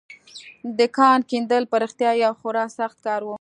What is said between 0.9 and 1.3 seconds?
کان